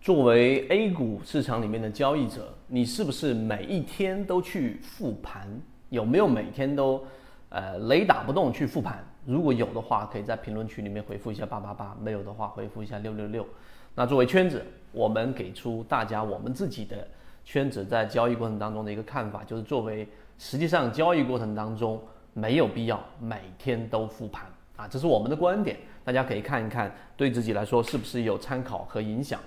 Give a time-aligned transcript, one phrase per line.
[0.00, 5.48] 作为 A 股市场里面的交易者，你是不是每一天都去复盘？
[5.90, 7.04] 有没有每天都
[7.48, 9.04] 呃雷打不动去复盘？
[9.26, 13.44] 如果有的话，可以在评论区里面回复一下八八八；没有的话，回复一下六六六。
[13.94, 17.06] 那作为圈子，我们给出大家我们自己的
[17.44, 20.06] 圈子在交易过程当中的一个看法，就是作为
[20.38, 22.00] 实际上交易过程当中
[22.32, 24.46] 没有必要每天都复盘
[24.76, 29.40] 啊，这是我们的观点，大家可以看一看，对自己来说是不是有参考和影响。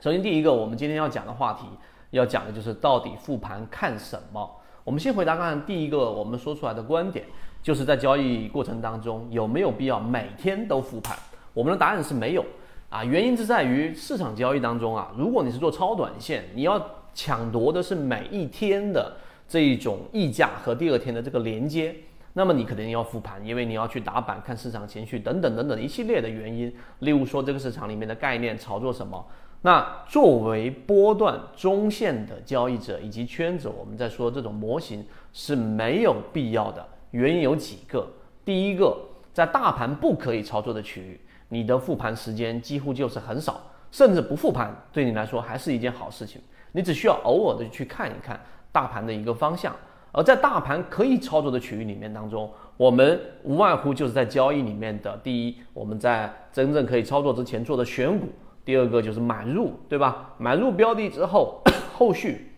[0.00, 1.66] 首先，第一个，我们今天要讲的话题，
[2.10, 4.48] 要讲的就是到底复盘看什么。
[4.84, 7.24] 我们先回答看第一个我们说出来的观点，
[7.64, 11.18] 就是在交易过程当中有没有必要每天都复盘？
[11.52, 12.44] 我们的答案是没有
[12.88, 13.02] 啊。
[13.02, 16.80] 原因是在于市场交易当中啊，如果你是做超短线，你要
[17.12, 19.16] 抢夺的是每一天的
[19.48, 21.92] 这一种溢价和第二天的这个连接，
[22.34, 26.72] 那么你肯定要复盘，因为你要去打板看市场情绪等等等等一系列的原因。
[27.00, 29.26] 例如说这个市场里面的概念炒作什么。
[29.62, 36.86] 那作为波段中线的交易者以及圈子，我们在说这种模型是没有必要的。
[37.10, 38.06] 原因有几个：
[38.44, 38.96] 第一个，
[39.32, 43.60] 在大盘不可以操作的区域，你的复盘时间几乎就是很少，
[43.90, 46.40] 甚至不复盘，对你来说还是一件好事情。
[46.72, 49.74] 你只需要偶尔的去看一看大盘的一个方向。
[50.12, 58.28] 而在大盘可以操作的区域里面当中，我们无外乎就是在交易里面的第一，我们在真正可以操作之前做的选股。
[58.68, 60.34] 第二个就是买入，对吧？
[60.36, 61.62] 买入标的之后，
[61.96, 62.52] 后续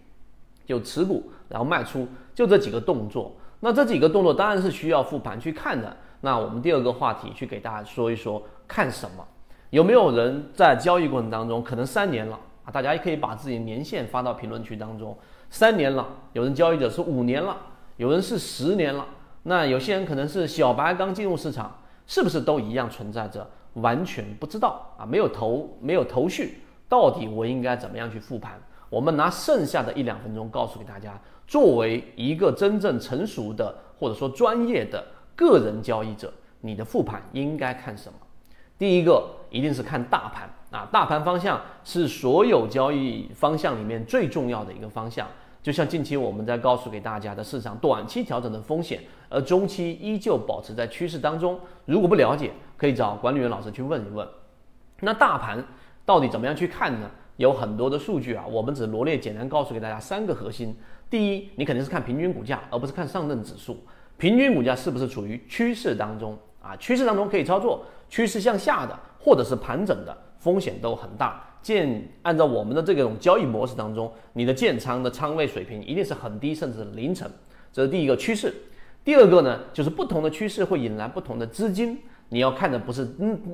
[0.67, 3.33] 就持股，然后卖出，就这几个动作。
[3.61, 5.97] 那这几个动作当然是需要复盘去看的。
[6.23, 9.25] 那我们第二个话题去给大家说一说，看什么？
[9.71, 12.73] 有没有人在交易过程当中，可能三年了啊？
[12.73, 15.17] 大家也可以把自己的年限发到评论区当中。
[15.49, 17.57] 三年了，有人交易者是五年了，
[17.99, 19.07] 有人是十年了。
[19.45, 23.49] 那有些人可能是小白刚进入市场，是不是都一样存在着？
[23.75, 28.61] 完全不知道啊，没有头没有头绪，到底我应该怎么样去复盘？
[28.89, 35.05] 我们拿剩下的一两分钟告诉给大家，作为一个真正成熟的或者说专业的
[35.37, 38.19] 个人交易者，你的复盘应该看什么？
[38.77, 45.29] 第一个一定是看大盘啊，大盘方向是所有交易方向里面最重要的一个方向。
[45.63, 51.61] 就像近期我们在告诉给大家的市场短期调整的风险，而中期依旧保持在趋势当中。
[51.85, 54.27] 如果不了解，可以找管理员老师去问一问。
[55.01, 55.63] 那大盘
[56.07, 57.11] 到底怎么样去看呢？
[57.37, 60.77] 有很多的数据啊，我们只罗列简单告诉给大家三个核心。
[61.09, 63.83] 第一，你肯定是看平均股价，而不是看上证指数。
[64.17, 66.77] 平均股价是不是处于趋势当中啊？
[66.77, 71.43] 趋势当中可以操作，趋势向下的或者是盘整的风险都很大。
[71.63, 77.31] 建按照我们的这种交易模式当中，你的建仓的仓位水平一定是很低，甚至零成，
[77.73, 78.55] 这是第一个趋势。
[79.05, 81.99] 第二个呢，就是不同的趋势会引来不同的资金，
[82.29, 83.05] 你要看的不是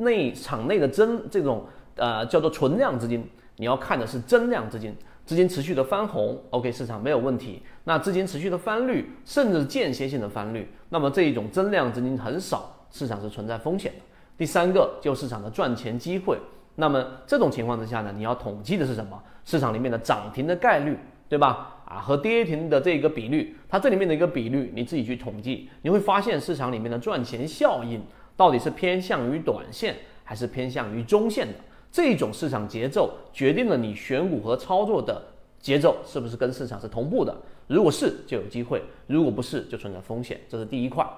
[0.00, 3.24] 内场内的增这种呃叫做存量资金，
[3.56, 4.94] 你要看的是增量资金，
[5.24, 7.62] 资金持续的翻红，OK 市场没有问题。
[7.84, 13.98] 那资金持续的翻绿，甚至间歇性的翻绿，那么这一种增量资金很少，市场是存在风险的。
[14.36, 16.38] 第三个就市场的赚钱机会。
[16.76, 19.20] 那么这种情况之下呢，你要统计的是什么？
[19.44, 20.98] 市场里面的涨停的概率，
[21.28, 21.72] 对吧？
[21.87, 28.03] 啊，和跌停的这个比率，它这里面的一个比率，你自己去统计，你会发现市场里面的赚钱效应
[28.36, 31.54] 到底是偏向于短线还是偏向于中线的？
[31.92, 35.22] 这种市场节奏决定了你选股和操作的
[35.60, 37.34] 节奏是不是跟市场是同步的？
[37.69, 40.41] 如果是，就有机会；如果不是，就存在风险。
[40.48, 41.09] 这是第一块，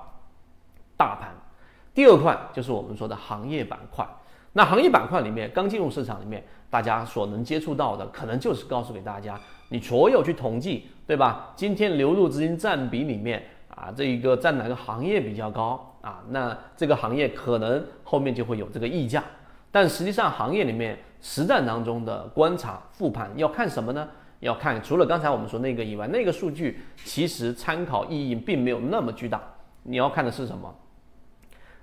[0.97, 1.35] 大盘。
[1.95, 4.07] 第二块就是我们说的行业板块。
[4.59, 9.39] 那行业板块里面，刚进入市场里面，大家所能接触到的，可能就是告诉给大家，
[9.69, 11.53] 你所有去统计，对吧？
[11.55, 13.41] 今天流入资金占比里面
[13.73, 16.25] 啊，这一个占哪个行业比较高啊？
[16.31, 19.23] 那这个行业可能后面就会有这个溢价。
[19.71, 24.09] 但实际上，行业里面实战当中的观察复盘要看什么呢？
[24.41, 29.41] 要看除了刚才我们说那个以外，那个数据其实参考意义并没有那么巨大。
[29.85, 30.75] 你要看的是什么？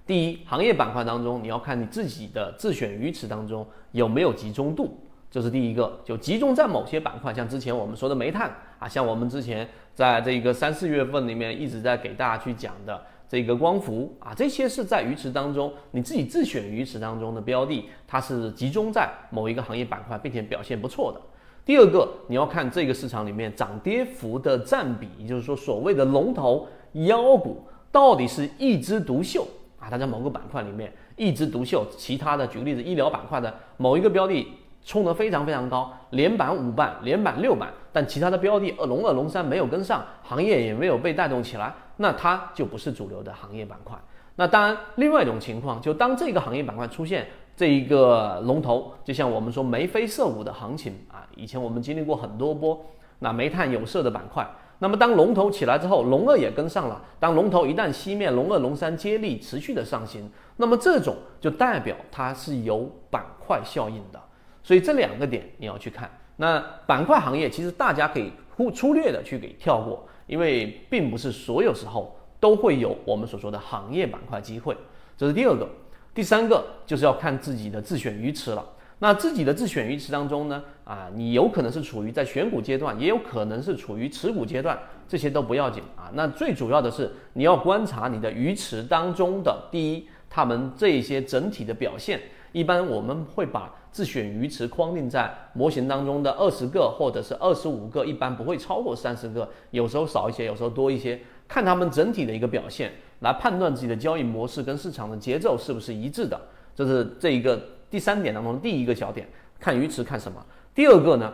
[0.06, 4.96] 第一，行业板块当中，你要看你自己的自选鱼池当中有没有集中度，
[5.32, 6.00] 这是第一个。
[6.06, 21.20] 就集中在某些板块，像之前我们说的煤炭啊，像我们之前在这个三四月份里面一直在给大家去讲的这个光伏啊，这些是在鱼池当中你自己自选鱼池当中的标的，它是集中在某一个行业板块，并且表现不错的。
[21.66, 29.48] 第二个，你要看这个市场里面涨跌幅的占比，也就是说所谓的龙头妖股到底是一枝独秀。
[29.80, 34.48] 啊，它在某个板块里面一枝独秀，其他的举个例子，医疗板块的某一个标的
[34.84, 43.98] 冲得非常非常高，连板五板，连板六板，但其他的标的二龙二龙三没有跟上，行业也没有被带动起来，那它就不是主流的行业板块。
[44.36, 52.86] 那当然，另外一种情况，就当这个行业板块出现这一个龙头，就像我们说眉飞色舞的行情啊，以前我们经历过很多波，
[53.20, 54.48] 那煤炭有色的板块。
[54.80, 57.02] 那么当龙头起来之后，龙二也跟上了。
[57.20, 64.22] 当龙头一旦熄灭，龙二、龙三接力持续的上行，那么这种就代表它是有板块效应的。
[64.62, 66.10] 所以这两个点你要去看。
[66.38, 74.76] 那板块行业其实大家可以忽粗略的去给跳过，因为并不是所有时候都会有我们所说的行业板块机会。
[75.16, 75.66] 这是第二个，
[76.14, 78.66] 第三个就是要看自己的自选鱼池了。
[79.00, 86.10] 那自己的自选鱼池当中呢，啊，你有可能是处于在选股阶段，也有可能是处于持股阶段，这些都不要紧啊。
[86.14, 92.22] 那最主要的是你要观察你的鱼池当中的第一，他们这些整体的表现。
[92.54, 101.20] 一般我们会把自选鱼池框定在模型当中的二十个或者是二十五个，一般不会超过三十个，有时候少一些，有时候多一些，
[101.50, 106.40] 看他们整体的一个表现，来判断自己的交易模式跟市场的节奏是不是一致的。
[106.74, 107.62] 这是这一个。
[107.96, 109.26] 第三点当中，第一个小点
[109.58, 110.46] 看鱼池看什么？
[110.74, 111.32] 第二个呢，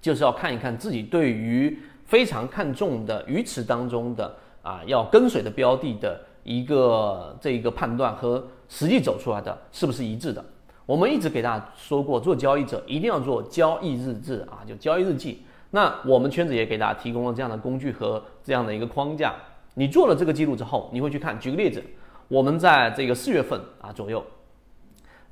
[0.00, 10.42] 就是要看一看自己对于非常看重的鱼池当中的啊要跟随的标的的一个这一个判断和实际走出来的是不是一致的。
[10.86, 15.42] 我们一直给大家说过，做交易者一定要做交易日志啊，就交易日记。
[15.70, 19.34] 那我们圈子也给大家提供了这样的工具和这样的一个框架。
[19.74, 21.38] 你做了这个记录之后，你会去看。
[21.38, 21.84] 举个例子，
[22.28, 24.24] 我们在这个四月份啊左右。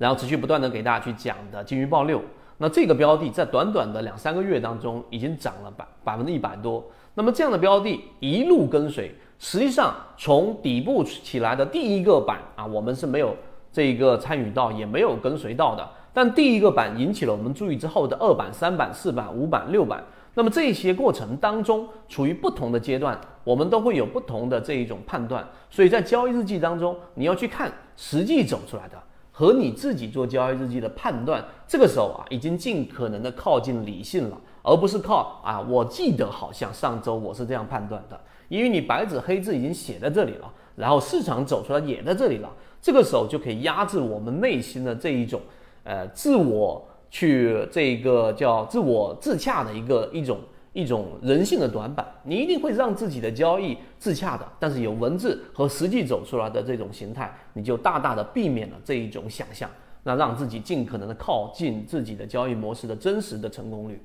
[0.03, 2.21] 然后持续不断的给大家去讲的金鱼报六，
[2.59, 6.85] 那这个标的在短短的两三个月当中已经涨了百百分之一百多。
[7.15, 13.37] 那么这样的标的一路跟随，实际上从底部起来的第一个板啊，我们是没有
[13.71, 15.89] 这一个参与到，也没有跟随到的。
[16.13, 20.03] 但第一个板引起了我们注意之后的二板、三板、四板、五板、六板，
[20.35, 25.47] 那么这些过程当中处于不同的阶段，我们都会有不同的这一种判断。
[25.71, 29.01] 所以在交易日记当中，你要去看实际走出来的。
[29.35, 42.53] 和你自己做交易日记的判断，这个时候啊，已经尽可能的靠近理性了，而不是靠啊，我记得好像上周我是这样判断的，因为你白纸黑字已经写在这里了，然后市场走出来也在这里了，
[42.83, 45.41] 这个时候就可以压制我们内心的这一种，
[45.85, 50.39] 呃，自我去这个叫自我自洽的一个一种。
[50.73, 59.69] 一种人性的短板，你一定会让自己的交易自洽的，但是有文字和实际走出来的这种形态，你就大大的避免了这一种想象，
[60.03, 64.03] 那让自己尽可能的靠近自己的交易模式的真实的成功率。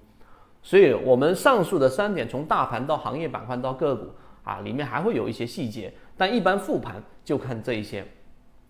[0.61, 4.07] 所以，我们上述的三点，从大盘到行业板块到个股
[4.43, 8.05] 啊，里面还会有一些细节，但一般复盘就看这一些，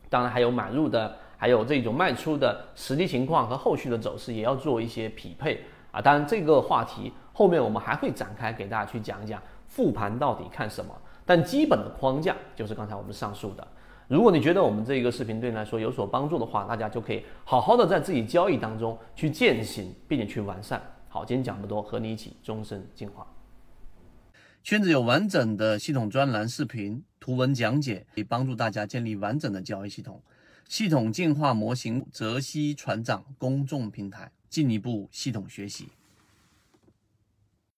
[0.08, 5.62] 当然还有买入的，还有这种卖出的实际情况和后续的走势也要做一些匹配
[5.92, 6.00] 啊。
[6.00, 7.12] 当然，这个话题。
[7.38, 10.92] 后面我们还会展开给大家去讲一讲复盘到底看什么，
[11.24, 13.68] 但基本的框架就是刚才我们上述的。
[14.08, 20.82] 如果你觉得我们这一个视频对你来说有所帮助的话，大家就可以好好的在自己交易当中去践行，并且去完善。
[21.10, 23.28] 好，今天讲不多，和你一起终身进化。
[24.64, 30.20] 圈子有完整的系统专栏视频、图文讲解，可以帮助大家建立完整的交易系统。
[30.68, 35.90] 系统进化模型泽西船长公众平台，进一步系统学习。